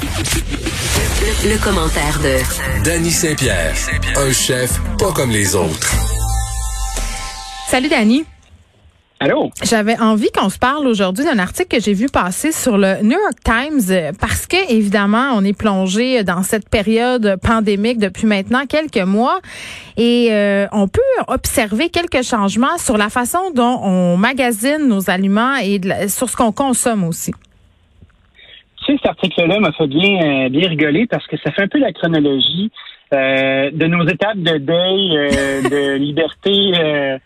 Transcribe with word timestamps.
Le, 0.00 1.62
commentaire 1.62 2.20
de 2.20 2.84
Danny 2.84 3.10
Saint-Pierre, 3.10 3.74
un 4.16 4.32
chef 4.32 4.78
pas 4.96 5.10
comme 5.12 5.30
les 5.30 5.56
autres. 5.56 5.92
Salut 7.68 7.88
Danny. 7.88 8.24
Allô? 9.18 9.50
J'avais 9.64 9.98
envie 9.98 10.30
qu'on 10.30 10.50
se 10.50 10.58
parle 10.58 10.86
aujourd'hui 10.86 11.24
d'un 11.24 11.40
article 11.40 11.76
que 11.76 11.82
j'ai 11.82 11.94
vu 11.94 12.06
passer 12.06 12.52
sur 12.52 12.78
le 12.78 13.02
New 13.02 13.18
York 13.18 13.38
Times 13.44 13.80
euh, 13.90 14.12
parce 14.20 14.46
que 14.46 14.70
évidemment, 14.72 15.32
on 15.34 15.42
est 15.44 15.52
plongé 15.52 16.22
dans 16.22 16.44
cette 16.44 16.68
période 16.68 17.36
pandémique 17.42 17.98
depuis 17.98 18.28
maintenant 18.28 18.66
quelques 18.66 18.98
mois 18.98 19.40
et 19.96 20.28
euh, 20.30 20.68
on 20.70 20.86
peut 20.86 21.00
observer 21.26 21.88
quelques 21.88 22.22
changements 22.22 22.78
sur 22.78 22.96
la 22.96 23.10
façon 23.10 23.50
dont 23.52 23.80
on 23.82 24.16
magasine 24.16 24.86
nos 24.86 25.10
aliments 25.10 25.56
et 25.56 25.80
sur 26.08 26.30
ce 26.30 26.36
qu'on 26.36 26.52
consomme 26.52 27.02
aussi. 27.02 27.32
Tu 28.88 28.94
sais, 28.94 29.00
cet 29.02 29.10
article-là 29.10 29.60
m'a 29.60 29.72
fait 29.72 29.86
bien, 29.86 30.46
euh, 30.46 30.48
bien 30.48 30.68
rigoler 30.68 31.06
parce 31.06 31.26
que 31.26 31.36
ça 31.36 31.52
fait 31.52 31.62
un 31.62 31.68
peu 31.68 31.78
la 31.78 31.92
chronologie 31.92 32.70
de 33.10 33.86
nos 33.86 34.06
étapes 34.06 34.36
de 34.38 34.58
deuil, 34.58 35.08
de 35.70 35.96
liberté 35.96 37.18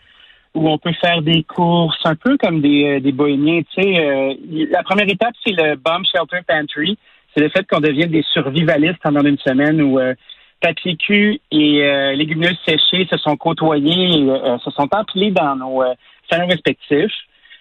où 0.53 0.69
on 0.69 0.77
peut 0.77 0.93
faire 1.01 1.21
des 1.21 1.43
courses, 1.43 1.99
un 2.05 2.15
peu 2.15 2.37
comme 2.37 2.61
des, 2.61 2.97
euh, 2.97 2.99
des 2.99 3.11
bohémiens. 3.11 3.61
Tu 3.73 3.81
sais, 3.81 4.05
euh, 4.05 4.33
la 4.69 4.83
première 4.83 5.09
étape, 5.09 5.33
c'est 5.45 5.53
le 5.53 5.75
Bomb 5.75 6.03
Shelter 6.05 6.39
Pantry. 6.47 6.97
C'est 7.33 7.41
le 7.41 7.49
fait 7.49 7.65
qu'on 7.67 7.79
devienne 7.79 8.11
des 8.11 8.23
survivalistes 8.31 8.99
pendant 9.01 9.23
une 9.23 9.39
semaine 9.39 9.81
où 9.81 9.99
euh, 9.99 10.13
papier 10.61 10.95
cul 10.95 11.39
et 11.51 11.83
euh, 11.83 12.13
légumineuses 12.13 12.59
séchées 12.65 13.07
se 13.09 13.17
sont 13.17 13.35
côtoyés 13.35 14.19
et 14.19 14.25
se 14.63 14.71
sont 14.71 14.87
empilés 14.93 15.31
dans 15.31 15.55
nos 15.55 15.83
salons 16.29 16.47
respectifs. 16.47 17.11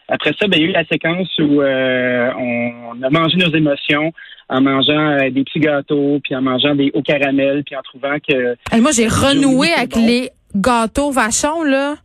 Après 0.09 0.33
ça, 0.38 0.47
ben, 0.47 0.59
il 0.59 0.62
y 0.62 0.65
a 0.66 0.69
eu 0.69 0.73
la 0.73 0.84
séquence 0.84 1.29
où 1.38 1.62
on 1.62 3.02
a 3.02 3.11
mangé 3.11 3.37
nos 3.37 3.55
émotions 3.55 4.12
en 4.48 4.61
mangeant 4.61 5.16
des 5.30 5.45
petits 5.45 5.61
gâteaux, 5.61 6.20
puis 6.23 6.37
en 6.37 6.42
mangeant 6.42 6.75
des 6.75 6.91
hauts 6.95 7.02
caramels, 7.02 7.62
puis 7.65 7.75
en 7.75 7.83
trouvant 7.83 8.16
que... 8.19 8.56
moi, 8.78 8.91
j'ai 8.92 9.09
renoué 9.09 9.72
avec 9.72 9.97
les 9.97 10.31
gâteaux 10.55 11.11
vachons, 11.11 11.62
là. 11.62 11.97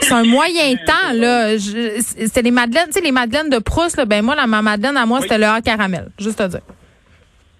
C'est 0.00 0.12
un 0.12 0.24
moyen 0.24 0.74
temps, 0.86 1.12
là. 1.14 1.58
C'était 1.58 2.42
les 2.42 2.50
madeleines, 2.50 2.86
tu 2.86 2.92
sais, 2.92 3.00
les 3.00 3.12
madeleines 3.12 3.50
de 3.50 3.58
Proust, 3.58 3.96
là, 3.96 4.04
ben 4.04 4.22
moi, 4.22 4.34
la, 4.34 4.46
ma 4.46 4.62
madeleine 4.62 4.96
à 4.96 5.06
moi, 5.06 5.20
c'était 5.20 5.38
le 5.38 5.46
hors 5.46 5.62
caramel, 5.62 6.08
juste 6.18 6.40
à 6.40 6.48
dire. 6.48 6.60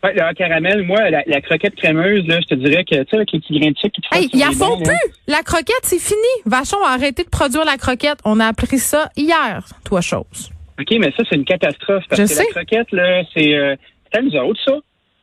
Ouais, 0.02 0.14
le 0.14 0.34
caramel, 0.34 0.82
moi, 0.82 1.10
la, 1.10 1.40
croquette 1.40 1.76
crémeuse, 1.76 2.26
là, 2.26 2.40
je 2.40 2.46
te 2.46 2.54
dirais 2.54 2.84
que, 2.84 2.96
tu 2.96 3.10
sais, 3.10 3.16
avec 3.16 3.30
les 3.32 3.38
petits 3.38 3.58
grains 3.58 3.70
de 3.70 3.78
sucre 3.78 3.94
qui 3.94 4.00
te 4.00 4.16
Hey, 4.16 4.28
ils 4.32 4.44
en 4.44 4.52
font 4.52 4.76
plus! 4.78 5.12
La 5.28 5.42
croquette, 5.42 5.84
c'est 5.84 6.00
fini. 6.00 6.20
Vachon 6.44 6.82
a 6.84 6.90
arrêté 6.90 7.22
de 7.22 7.28
produire 7.28 7.64
la 7.64 7.76
croquette. 7.76 8.18
On 8.24 8.40
a 8.40 8.46
appris 8.46 8.78
ça 8.78 9.10
hier, 9.16 9.64
toi, 9.84 10.00
chose. 10.00 10.50
OK, 10.80 10.90
mais 10.98 11.12
ça, 11.16 11.22
c'est 11.28 11.36
une 11.36 11.44
catastrophe. 11.44 12.04
Parce 12.08 12.20
que 12.20 12.38
la 12.38 12.44
croquette, 12.46 12.90
là, 12.90 13.22
c'est, 13.32 13.54
euh, 13.54 13.76
à 14.12 14.22
nous 14.22 14.34
autres, 14.36 14.60
ça. 14.64 14.74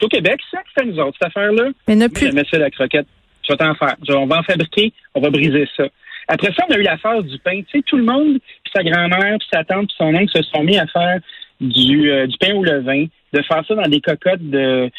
au 0.01 0.07
Québec, 0.07 0.39
ça, 0.49 0.59
c'est 0.73 0.83
à 0.83 0.85
nous 0.85 0.97
autres, 0.99 1.17
cette 1.21 1.27
affaire-là. 1.27 1.71
Mais 1.87 1.95
ne 1.95 2.07
plus. 2.07 2.31
Moi, 2.31 2.43
ça, 2.49 2.57
la 2.57 2.71
croquette. 2.71 3.07
Je 3.43 3.53
vais 3.53 3.57
t'en 3.57 3.75
faire. 3.75 3.95
on 4.09 4.27
va 4.27 4.39
en 4.39 4.43
fabriquer, 4.43 4.93
on 5.13 5.21
va 5.21 5.29
briser 5.29 5.67
ça. 5.75 5.85
Après 6.29 6.53
ça, 6.53 6.63
on 6.69 6.73
a 6.73 6.77
eu 6.77 6.83
la 6.83 6.97
phase 6.97 7.23
du 7.25 7.39
pain. 7.39 7.59
Tu 7.61 7.79
sais, 7.79 7.83
tout 7.85 7.97
le 7.97 8.03
monde, 8.03 8.39
puis 8.63 8.71
sa 8.73 8.83
grand-mère, 8.83 9.37
puis 9.39 9.47
sa 9.51 9.63
tante, 9.63 9.87
puis 9.87 9.95
son 9.97 10.13
oncle 10.13 10.31
se 10.31 10.43
sont 10.43 10.63
mis 10.63 10.77
à 10.77 10.85
faire 10.85 11.19
du, 11.61 12.11
euh, 12.11 12.27
du 12.27 12.37
pain 12.37 12.55
au 12.55 12.63
levain, 12.63 13.05
de 13.33 13.41
faire 13.43 13.63
ça 13.67 13.75
dans 13.75 13.89
des 13.89 14.01
cocottes 14.01 14.49
de, 14.49 14.89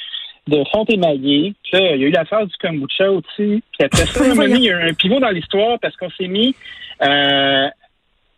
de 0.48 0.64
fonte 0.72 0.92
émaillée. 0.92 1.54
Puis 1.64 1.72
là, 1.72 1.94
il 1.94 2.00
y 2.00 2.04
a 2.04 2.08
eu 2.08 2.10
la 2.10 2.24
phase 2.24 2.48
du 2.48 2.56
kombucha 2.60 3.10
aussi. 3.10 3.62
Puis 3.72 3.84
après 3.84 4.06
ça, 4.06 4.24
il 4.46 4.62
y 4.62 4.70
a 4.70 4.72
eu 4.72 4.90
un 4.90 4.94
pivot 4.94 5.20
dans 5.20 5.30
l'histoire 5.30 5.78
parce 5.80 5.96
qu'on 5.96 6.10
s'est 6.10 6.28
mis 6.28 6.54
euh, 7.02 7.68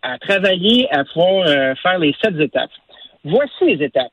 à 0.03 0.19
travailler 0.19 0.89
à 0.93 1.05
pouvoir 1.05 1.47
euh, 1.47 1.75
faire 1.77 1.98
les 1.98 2.15
sept 2.23 2.39
étapes. 2.39 2.70
Voici 3.25 3.65
les 3.67 3.84
étapes. 3.84 4.12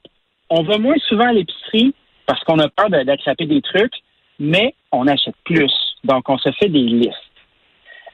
On 0.49 0.63
va 0.63 0.77
moins 0.77 0.97
souvent 1.07 1.27
à 1.27 1.33
l'épicerie 1.33 1.93
parce 2.25 2.43
qu'on 2.43 2.59
a 2.59 2.69
peur 2.69 2.89
d'attraper 2.89 3.45
des 3.45 3.61
trucs, 3.61 3.93
mais 4.39 4.73
on 4.91 5.07
achète 5.07 5.35
plus. 5.45 5.71
Donc, 6.03 6.29
on 6.29 6.37
se 6.37 6.51
fait 6.59 6.69
des 6.69 6.83
listes. 6.83 7.13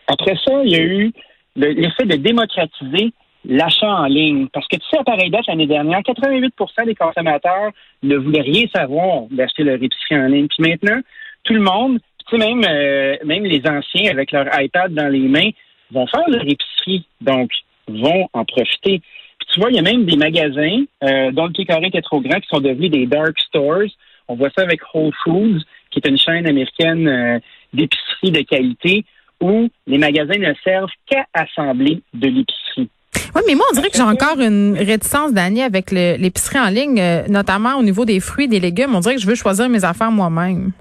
Après 0.07 0.35
ça, 0.45 0.63
il 0.63 0.71
y 0.71 0.75
a 0.75 0.81
eu 0.81 1.11
l'effet 1.55 2.05
de 2.05 2.15
démocratiser 2.15 3.13
l'achat 3.47 3.89
en 3.89 4.05
ligne. 4.05 4.47
Parce 4.53 4.67
que 4.67 4.77
tu 4.77 4.85
sais, 4.89 4.97
à 4.99 5.03
pareille 5.03 5.29
date, 5.29 5.47
l'année 5.47 5.67
dernière, 5.67 5.99
88% 5.99 6.85
des 6.85 6.95
consommateurs 6.95 7.71
ne 8.03 8.15
voulaient 8.17 8.41
rien 8.41 8.65
savoir 8.73 9.23
d'acheter 9.31 9.63
leur 9.63 9.75
épicerie 9.75 10.17
en 10.17 10.27
ligne. 10.27 10.47
Puis 10.47 10.69
maintenant, 10.69 11.01
tout 11.43 11.53
le 11.53 11.61
monde, 11.61 11.99
tu 12.27 12.37
sais, 12.37 12.45
même, 12.45 12.63
euh, 12.67 13.17
même 13.25 13.43
les 13.43 13.61
anciens 13.67 14.11
avec 14.11 14.31
leur 14.31 14.47
iPad 14.59 14.93
dans 14.93 15.09
les 15.09 15.27
mains, 15.27 15.49
vont 15.91 16.07
faire 16.07 16.27
leur 16.27 16.43
épicerie. 16.43 17.05
Donc, 17.21 17.51
vont 17.87 18.27
en 18.33 18.45
profiter. 18.45 19.01
Puis 19.39 19.47
tu 19.53 19.59
vois, 19.59 19.69
il 19.69 19.75
y 19.75 19.79
a 19.79 19.83
même 19.83 20.05
des 20.05 20.17
magasins 20.17 20.83
euh, 21.03 21.31
dont 21.31 21.45
le 21.45 21.51
pied 21.51 21.65
carré 21.65 21.87
était 21.87 22.01
trop 22.01 22.21
grand 22.21 22.39
qui 22.39 22.47
sont 22.47 22.61
devenus 22.61 22.89
des 22.89 23.05
dark 23.05 23.39
stores. 23.39 23.91
On 24.27 24.35
voit 24.35 24.49
ça 24.57 24.63
avec 24.63 24.81
Whole 24.93 25.11
Foods, 25.23 25.61
qui 25.91 25.99
est 25.99 26.09
une 26.09 26.17
chaîne 26.17 26.47
américaine 26.47 27.07
euh, 27.07 27.39
d'épicerie 27.73 28.31
de 28.31 28.41
qualité 28.41 29.05
où 29.41 29.69
les 29.85 29.97
magasins 29.97 30.39
ne 30.39 30.53
servent 30.63 30.89
qu'à 31.05 31.25
assembler 31.33 32.01
de 32.13 32.27
l'épicerie. 32.27 32.89
Oui, 33.35 33.41
mais 33.47 33.55
moi, 33.55 33.65
on 33.71 33.75
dirait 33.75 33.89
que 33.89 33.97
j'ai 33.97 34.03
encore 34.03 34.39
une 34.39 34.77
réticence 34.77 35.33
d'année 35.33 35.63
avec 35.63 35.91
l'épicerie 35.91 36.59
en 36.59 36.69
ligne, 36.69 36.99
euh, 36.99 37.23
notamment 37.27 37.75
au 37.75 37.83
niveau 37.83 38.05
des 38.05 38.19
fruits 38.19 38.47
des 38.47 38.59
légumes. 38.59 38.95
On 38.95 38.99
dirait 38.99 39.15
que 39.15 39.21
je 39.21 39.27
veux 39.27 39.35
choisir 39.35 39.69
mes 39.69 39.83
affaires 39.83 40.11
moi-même. 40.11 40.71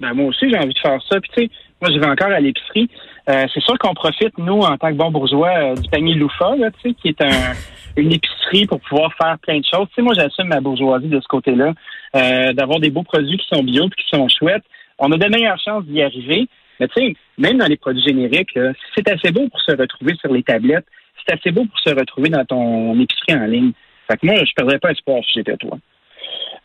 Ben, 0.00 0.14
moi 0.14 0.26
aussi, 0.26 0.48
j'ai 0.48 0.56
envie 0.56 0.74
de 0.74 0.78
faire 0.78 1.00
ça. 1.08 1.20
Puis, 1.20 1.30
tu 1.34 1.42
sais, 1.42 1.50
moi, 1.80 1.90
je 1.92 1.98
vais 1.98 2.06
encore 2.06 2.30
à 2.30 2.40
l'épicerie. 2.40 2.88
Euh, 3.28 3.46
c'est 3.52 3.62
sûr 3.62 3.78
qu'on 3.78 3.94
profite, 3.94 4.36
nous, 4.38 4.60
en 4.60 4.76
tant 4.76 4.88
que 4.88 4.96
bons 4.96 5.10
bourgeois, 5.10 5.50
euh, 5.56 5.74
du 5.74 5.88
panier 5.90 6.14
Loufa, 6.14 6.56
là, 6.56 6.70
tu 6.70 6.90
sais, 6.90 6.94
qui 6.94 7.08
est 7.08 7.22
un, 7.22 7.54
une 7.96 8.12
épicerie 8.12 8.66
pour 8.66 8.80
pouvoir 8.80 9.12
faire 9.20 9.38
plein 9.40 9.58
de 9.58 9.64
choses. 9.64 9.88
Moi, 9.98 10.14
j'assume 10.14 10.48
ma 10.48 10.60
bourgeoisie 10.60 11.08
de 11.08 11.20
ce 11.20 11.28
côté-là, 11.28 11.74
d'avoir 12.52 12.80
des 12.80 12.90
beaux 12.90 13.02
produits 13.02 13.38
qui 13.38 13.46
sont 13.52 13.62
bio 13.62 13.86
et 13.86 14.02
qui 14.02 14.08
sont 14.16 14.28
chouettes. 14.28 14.64
On 14.98 15.10
a 15.12 15.16
de 15.16 15.28
meilleures 15.28 15.60
chances 15.64 15.84
d'y 15.84 16.02
arriver. 16.02 16.48
Mais 16.78 16.88
tu 16.88 17.00
sais, 17.00 17.14
même 17.36 17.58
dans 17.58 17.66
les 17.66 17.76
produits 17.76 18.02
génériques, 18.02 18.58
c'est 18.94 19.08
assez 19.08 19.30
beau 19.30 19.46
pour 19.48 19.60
se 19.60 19.72
retrouver 19.72 20.14
sur 20.14 20.32
les 20.32 20.42
tablettes. 20.42 20.86
C'est 21.26 21.34
assez 21.34 21.50
beau 21.50 21.64
pour 21.64 21.78
se 21.78 21.90
retrouver 21.90 22.28
dans 22.28 22.44
ton 22.44 22.98
épicerie 22.98 23.34
en 23.34 23.46
ligne. 23.46 23.72
Fait 24.10 24.16
que 24.16 24.26
moi, 24.26 24.34
je 24.36 24.40
ne 24.40 24.54
perdrais 24.56 24.78
pas 24.78 24.90
espoir 24.90 25.22
si 25.24 25.34
j'étais 25.34 25.56
toi. 25.56 25.78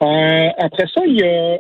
Euh, 0.01 0.49
après 0.57 0.87
ça, 0.93 1.01
il 1.05 1.19
y 1.19 1.23
a 1.23 1.57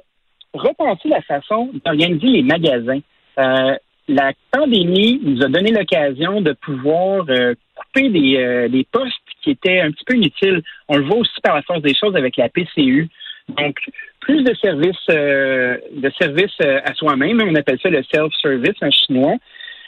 repenser 0.53 1.09
la 1.09 1.21
façon 1.21 1.69
d'organiser 1.83 2.27
les 2.27 2.43
magasins. 2.43 2.99
Euh, 3.39 3.75
la 4.07 4.31
pandémie 4.51 5.19
nous 5.23 5.43
a 5.43 5.47
donné 5.47 5.71
l'occasion 5.71 6.41
de 6.41 6.53
pouvoir 6.53 7.25
euh, 7.29 7.55
couper 7.75 8.09
des, 8.09 8.69
des 8.69 8.85
postes 8.91 9.15
qui 9.41 9.51
étaient 9.51 9.81
un 9.81 9.91
petit 9.91 10.05
peu 10.05 10.15
inutiles. 10.15 10.61
On 10.87 10.97
le 10.97 11.03
voit 11.03 11.17
aussi 11.17 11.41
par 11.43 11.55
la 11.55 11.61
force 11.63 11.81
des 11.81 11.95
choses 11.95 12.15
avec 12.15 12.37
la 12.37 12.49
PCU. 12.49 13.09
Donc, 13.49 13.77
plus 14.21 14.43
de 14.43 14.55
services 14.55 15.07
de 15.07 16.11
services 16.19 16.59
à 16.61 16.93
soi-même, 16.95 17.41
on 17.43 17.53
appelle 17.53 17.79
ça 17.81 17.89
le 17.89 18.03
self-service 18.11 18.81
en 18.81 18.91
chinois. 18.91 19.35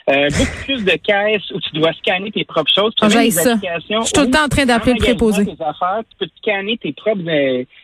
Euh, 0.08 0.28
beaucoup 0.30 0.64
plus 0.64 0.84
de 0.84 0.92
caisses 0.92 1.50
où 1.50 1.60
tu 1.60 1.78
dois 1.78 1.92
scanner 1.92 2.30
tes 2.30 2.44
propres 2.44 2.72
choses. 2.74 2.94
Ah, 3.02 3.10
ça. 3.10 3.20
Je 3.20 3.30
suis 3.30 4.12
tout 4.14 4.20
le 4.22 4.30
temps 4.30 4.44
en 4.44 4.48
train 4.48 4.64
d'appeler 4.64 4.94
le 4.94 5.04
préposé. 5.04 5.44
Tes 5.44 5.52
affaires, 5.52 6.00
tu 6.10 6.16
peux 6.18 6.26
scanner 6.38 6.78
tes 6.78 6.92
propres 6.92 7.22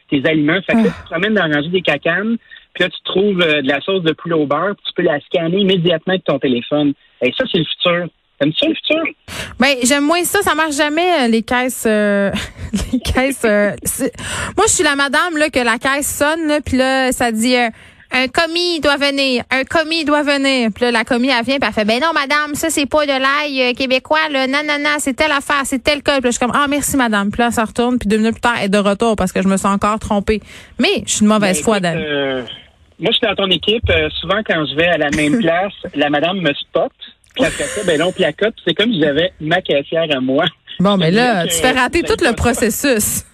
tes 0.08 0.22
aliments. 0.24 0.60
Fait 0.66 0.72
que 0.72 0.78
ah. 0.78 0.82
tu 0.84 1.02
te 1.02 1.10
promènes 1.10 1.34
dans 1.34 1.42
ranger 1.42 1.68
des 1.68 1.82
cacanes, 1.82 2.38
puis 2.72 2.84
là, 2.84 2.88
tu 2.88 3.02
trouves 3.04 3.36
de 3.36 3.68
la 3.68 3.80
sauce 3.82 4.02
de 4.02 4.12
poulet 4.12 4.34
au 4.34 4.46
beurre, 4.46 4.74
puis 4.74 4.84
tu 4.86 4.92
peux 4.94 5.02
la 5.02 5.20
scanner 5.20 5.58
immédiatement 5.58 6.14
avec 6.14 6.24
ton 6.24 6.38
téléphone. 6.38 6.94
Et 7.20 7.32
ça, 7.36 7.44
c'est 7.50 7.58
le 7.58 7.64
futur. 7.64 8.06
T'aimes 8.38 8.52
ça 8.58 8.66
le 8.68 8.74
futur? 8.74 9.02
Ben, 9.60 9.76
j'aime 9.84 10.04
moins 10.04 10.24
ça. 10.24 10.40
Ça 10.42 10.54
marche 10.54 10.76
jamais, 10.76 11.28
les 11.28 11.42
caisses. 11.42 11.84
les 12.92 13.00
caisses. 13.00 13.44
Moi, 13.44 14.64
je 14.66 14.72
suis 14.72 14.84
la 14.84 14.96
madame 14.96 15.36
là 15.36 15.50
que 15.50 15.60
la 15.60 15.78
caisse 15.78 16.08
sonne, 16.08 16.48
là, 16.48 16.60
puis 16.64 16.78
là, 16.78 17.12
ça 17.12 17.30
dit 17.32 17.54
euh, 17.54 17.68
un 18.14 18.28
commis 18.28 18.80
doit 18.80 18.96
venir, 18.96 19.42
un 19.50 19.64
commis 19.64 20.04
doit 20.04 20.22
venir. 20.22 20.70
Puis 20.72 20.84
là, 20.84 20.92
la 20.92 21.04
commis 21.04 21.28
elle 21.28 21.44
vient, 21.44 21.58
puis 21.58 21.68
elle 21.68 21.74
fait 21.74 21.84
ben 21.84 22.00
non, 22.00 22.12
madame, 22.14 22.54
ça 22.54 22.70
c'est 22.70 22.86
pas 22.86 23.04
de 23.04 23.12
l'ail 23.12 23.60
euh, 23.60 23.72
québécois, 23.74 24.28
là, 24.30 24.46
non, 24.46 24.60
non, 24.64 24.78
non, 24.78 24.96
c'est 24.98 25.14
telle 25.14 25.32
affaire, 25.32 25.62
c'est 25.64 25.82
tel 25.82 26.02
code. 26.02 26.18
Puis 26.18 26.24
là, 26.24 26.30
je 26.30 26.36
suis 26.36 26.38
comme 26.38 26.54
ah 26.54 26.66
merci 26.68 26.96
madame. 26.96 27.30
Puis 27.32 27.40
là, 27.40 27.50
ça 27.50 27.64
retourne, 27.64 27.98
puis 27.98 28.08
deux 28.08 28.18
minutes 28.18 28.34
plus 28.34 28.40
tard, 28.40 28.54
elle 28.58 28.66
est 28.66 28.68
de 28.68 28.78
retour 28.78 29.16
parce 29.16 29.32
que 29.32 29.42
je 29.42 29.48
me 29.48 29.56
suis 29.56 29.66
encore 29.66 29.98
trompée. 29.98 30.40
Mais 30.78 31.02
je 31.06 31.12
suis 31.12 31.22
une 31.22 31.28
mauvaise 31.28 31.58
ben, 31.58 31.64
foi, 31.64 31.80
Dan. 31.80 31.98
Euh, 31.98 32.42
moi, 33.00 33.10
je 33.10 33.16
suis 33.16 33.26
dans 33.26 33.34
ton 33.34 33.50
équipe. 33.50 33.90
souvent, 34.20 34.40
quand 34.46 34.64
je 34.64 34.76
vais 34.76 34.86
à 34.86 34.96
la 34.96 35.10
même 35.10 35.38
place, 35.40 35.72
la 35.96 36.08
madame 36.08 36.40
me 36.40 36.54
spot. 36.54 36.92
Puis 37.34 37.44
après 37.44 37.64
ça, 37.64 37.82
ben 37.84 37.98
non, 37.98 38.12
placote. 38.12 38.54
C'est 38.64 38.74
comme 38.74 38.92
si 38.92 39.00
j'avais 39.00 39.32
ma 39.40 39.60
caissière 39.60 40.06
à 40.10 40.20
moi. 40.20 40.44
Bon, 40.78 40.96
mais 40.96 41.10
là, 41.10 41.48
tu 41.48 41.56
fais 41.56 41.72
rater 41.72 42.02
tout 42.02 42.16
le 42.24 42.32
processus. 42.34 43.24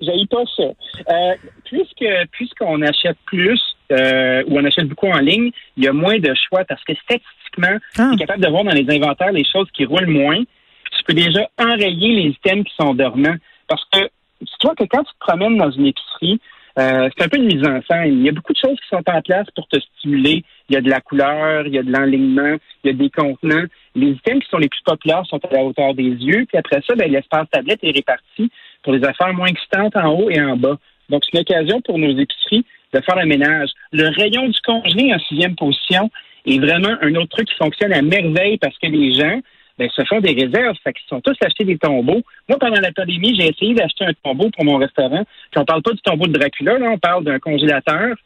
J'ai 0.00 0.26
pas 0.30 0.42
ça. 0.56 0.62
Euh, 0.62 1.34
puisque 1.64 2.04
puisqu'on 2.32 2.82
achète 2.82 3.16
plus 3.26 3.60
euh, 3.92 4.42
ou 4.46 4.58
on 4.58 4.64
achète 4.64 4.88
beaucoup 4.88 5.08
en 5.08 5.18
ligne, 5.18 5.50
il 5.76 5.84
y 5.84 5.88
a 5.88 5.92
moins 5.92 6.18
de 6.18 6.32
choix 6.48 6.64
parce 6.64 6.82
que 6.84 6.94
statistiquement, 6.94 7.78
ah. 7.98 8.10
tu 8.10 8.14
es 8.14 8.26
capable 8.26 8.44
de 8.44 8.48
voir 8.48 8.64
dans 8.64 8.72
les 8.72 8.88
inventaires 8.88 9.32
les 9.32 9.44
choses 9.44 9.68
qui 9.72 9.84
roulent 9.84 10.06
moins. 10.06 10.36
Puis 10.36 10.94
tu 10.98 11.04
peux 11.04 11.14
déjà 11.14 11.48
enrayer 11.58 12.14
les 12.14 12.28
items 12.30 12.64
qui 12.64 12.74
sont 12.80 12.94
dormants. 12.94 13.36
Parce 13.68 13.84
que 13.92 14.00
tu 14.40 14.66
vois 14.66 14.74
que 14.74 14.84
quand 14.84 15.04
tu 15.04 15.12
te 15.12 15.18
promènes 15.20 15.56
dans 15.56 15.70
une 15.70 15.86
épicerie, 15.86 16.40
euh, 16.78 17.08
c'est 17.14 17.24
un 17.24 17.28
peu 17.28 17.36
une 17.36 17.46
mise 17.46 17.66
en 17.66 17.80
scène. 17.82 18.20
Il 18.20 18.24
y 18.24 18.28
a 18.28 18.32
beaucoup 18.32 18.52
de 18.52 18.58
choses 18.58 18.78
qui 18.80 18.88
sont 18.88 19.02
en 19.06 19.20
place 19.20 19.46
pour 19.54 19.68
te 19.68 19.78
stimuler. 19.78 20.42
Il 20.68 20.74
y 20.74 20.78
a 20.78 20.80
de 20.80 20.88
la 20.88 21.00
couleur, 21.00 21.66
il 21.66 21.74
y 21.74 21.78
a 21.78 21.82
de 21.82 21.92
l'enlignement, 21.92 22.56
il 22.82 22.90
y 22.90 22.90
a 22.90 22.96
des 22.96 23.10
contenants. 23.10 23.66
Les 23.94 24.10
items 24.10 24.42
qui 24.42 24.50
sont 24.50 24.58
les 24.58 24.68
plus 24.68 24.82
populaires 24.84 25.24
sont 25.26 25.40
à 25.44 25.54
la 25.54 25.62
hauteur 25.62 25.94
des 25.94 26.02
yeux. 26.02 26.46
Puis 26.48 26.56
après 26.56 26.80
ça, 26.86 26.94
ben, 26.94 27.10
l'espace 27.10 27.46
tablette 27.50 27.80
est 27.82 27.90
réparti 27.90 28.50
pour 28.82 28.94
les 28.94 29.04
affaires 29.04 29.34
moins 29.34 29.48
excitantes 29.48 29.96
en 29.96 30.14
haut 30.14 30.30
et 30.30 30.40
en 30.40 30.56
bas. 30.56 30.78
Donc, 31.10 31.22
c'est 31.24 31.36
une 31.36 31.42
occasion 31.42 31.80
pour 31.82 31.98
nos 31.98 32.16
épiceries 32.16 32.64
de 32.92 33.00
faire 33.00 33.16
le 33.16 33.26
ménage. 33.26 33.70
Le 33.92 34.08
rayon 34.08 34.48
du 34.48 34.58
congelé 34.64 35.12
en 35.14 35.18
sixième 35.20 35.56
position 35.56 36.10
est 36.46 36.58
vraiment 36.58 36.96
un 37.00 37.14
autre 37.14 37.30
truc 37.36 37.48
qui 37.48 37.54
fonctionne 37.56 37.92
à 37.92 38.02
merveille 38.02 38.58
parce 38.58 38.76
que 38.78 38.88
les 38.88 39.14
gens 39.14 39.40
ben, 39.78 39.88
se 39.90 40.04
font 40.04 40.20
des 40.20 40.32
réserves. 40.32 40.76
Fait 40.84 40.92
qu'ils 40.92 41.08
sont 41.08 41.20
tous 41.20 41.36
achetés 41.44 41.64
des 41.64 41.78
tombeaux. 41.78 42.22
Moi, 42.48 42.58
pendant 42.58 42.80
la 42.80 42.92
pandémie, 42.92 43.34
j'ai 43.38 43.48
essayé 43.48 43.74
d'acheter 43.74 44.04
un 44.04 44.12
tombeau 44.22 44.50
pour 44.50 44.64
mon 44.64 44.76
restaurant. 44.76 45.24
Puis 45.50 45.60
on 45.60 45.64
parle 45.64 45.82
pas 45.82 45.92
du 45.92 46.00
tombeau 46.02 46.26
de 46.26 46.32
Dracula, 46.32 46.78
là, 46.78 46.90
on 46.90 46.98
parle 46.98 47.24
d'un 47.24 47.38
congélateur. 47.38 48.16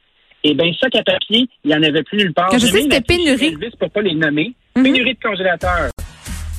Et 0.44 0.54
bien, 0.54 0.70
ça 0.80 0.86
à 0.92 1.02
papier, 1.02 1.48
il 1.64 1.68
n'y 1.68 1.74
en 1.74 1.82
avait 1.82 2.02
plus 2.02 2.18
nulle 2.18 2.32
part. 2.32 2.52
je 2.52 2.58
sais, 2.58 2.82
c'était 2.82 3.00
pénurie. 3.00 3.56
Pour 3.78 3.90
pas 3.90 4.02
les 4.02 4.14
nommer. 4.14 4.52
Mhm. 4.76 4.82
Pénurie 4.84 5.14
de 5.14 5.20
congélateurs. 5.20 5.90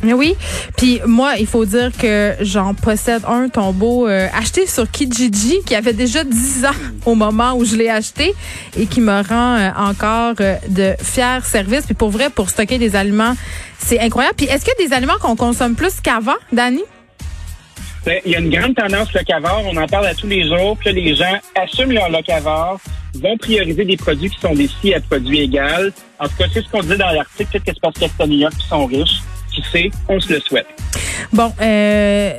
Oui, 0.04 0.36
puis 0.78 1.02
moi, 1.06 1.34
il 1.40 1.48
faut 1.48 1.66
dire 1.66 1.92
que 1.98 2.36
j'en 2.42 2.76
possède 2.76 3.24
un 3.28 3.50
tombeau 3.50 4.08
euh, 4.08 4.28
acheté 4.32 4.68
sur 4.68 4.90
Kijiji 4.90 5.58
qui 5.66 5.74
avait 5.74 5.94
déjà 5.94 6.24
10 6.24 6.66
ans 6.66 6.70
au 7.06 7.16
moment 7.16 7.54
où 7.56 7.66
je 7.66 7.76
l'ai 7.76 7.90
acheté 7.90 8.36
et 8.80 8.86
qui 8.86 9.02
me 9.02 9.28
rend 9.28 9.56
euh, 9.58 9.70
encore 9.76 10.36
euh, 10.40 10.56
de 10.70 10.94
fiers 11.02 11.44
services. 11.44 11.86
Puis 11.86 11.96
pour 11.96 12.12
vrai, 12.12 12.30
pour 12.30 12.50
stocker 12.50 12.78
des 12.78 12.96
aliments, 12.96 13.34
c'est 13.80 14.00
incroyable. 14.00 14.36
Puis 14.38 14.46
est-ce 14.46 14.66
qu'il 14.66 14.74
y 14.80 14.86
a 14.86 14.88
des 14.88 14.94
aliments 14.94 15.18
qu'on 15.20 15.36
consomme 15.36 15.76
plus 15.76 16.00
qu'avant, 16.00 16.38
Dani? 16.52 16.84
Ben, 18.06 18.22
il 18.24 18.32
y 18.32 18.36
a 18.36 18.40
une 18.40 18.52
grande 18.52 18.76
tendance 18.76 19.12
locavore, 19.14 19.64
on 19.66 19.76
en 19.76 19.88
parle 19.88 20.06
à 20.06 20.14
tous 20.14 20.28
les 20.28 20.48
jours, 20.48 20.78
que 20.84 20.90
les 20.90 21.16
gens 21.16 21.40
assument 21.56 21.94
leur 21.94 22.10
locavore, 22.10 22.80
vont 23.16 23.36
prioriser 23.38 23.84
des 23.84 23.98
produits 23.98 24.30
qui 24.30 24.40
sont 24.40 24.54
des 24.54 24.70
à 24.94 25.02
produits 25.02 25.42
égaux. 25.42 25.92
En 26.20 26.28
tout 26.28 26.36
cas, 26.38 26.46
c'est 26.54 26.62
ce 26.62 26.70
qu'on 26.70 26.82
disait 26.82 26.98
dans 26.98 27.10
l'article, 27.10 27.50
peut-être 27.52 27.66
que 27.66 27.72
c'est 27.74 27.82
parce 27.82 28.30
qu'il 28.30 28.34
y 28.36 28.46
a 28.46 28.50
qui 28.50 28.68
sont 28.68 28.86
riches 28.86 29.22
on 30.08 30.20
se 30.20 30.34
le 30.34 30.40
souhaite. 30.40 30.68
Bon, 31.34 31.52
euh, 31.62 32.34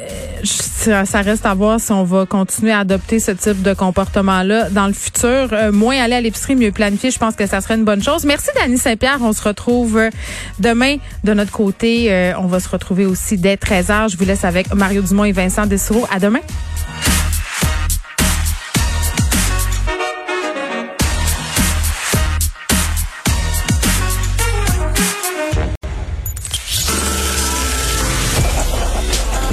ça, 0.44 1.20
reste 1.20 1.46
à 1.46 1.54
voir 1.54 1.80
si 1.80 1.92
on 1.92 2.04
va 2.04 2.26
continuer 2.26 2.72
à 2.72 2.80
adopter 2.80 3.20
ce 3.20 3.32
type 3.32 3.62
de 3.62 3.74
comportement-là 3.74 4.70
dans 4.70 4.86
le 4.86 4.92
futur. 4.92 5.48
Euh, 5.52 5.72
moins 5.72 6.00
aller 6.00 6.14
à 6.14 6.20
l'épicerie, 6.20 6.56
mieux 6.56 6.72
planifier, 6.72 7.10
je 7.10 7.18
pense 7.18 7.34
que 7.34 7.46
ça 7.46 7.60
serait 7.60 7.74
une 7.74 7.84
bonne 7.84 8.02
chose. 8.02 8.24
Merci, 8.24 8.48
Dani 8.54 8.78
Saint-Pierre. 8.78 9.18
On 9.20 9.32
se 9.32 9.42
retrouve 9.42 9.98
euh, 9.98 10.10
demain 10.58 10.96
de 11.24 11.34
notre 11.34 11.52
côté. 11.52 12.32
on 12.38 12.46
va 12.46 12.60
se 12.60 12.68
retrouver 12.68 13.06
aussi 13.06 13.36
dès 13.36 13.56
13h. 13.56 14.10
Je 14.10 14.16
vous 14.16 14.24
laisse 14.24 14.44
avec 14.44 14.72
Mario 14.74 15.02
Dumont 15.02 15.24
et 15.24 15.32
Vincent 15.32 15.66
Dessereau. 15.66 16.06
À 16.10 16.18
demain. 16.18 16.40